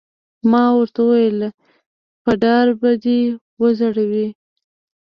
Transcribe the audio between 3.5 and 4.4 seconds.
وځړوي.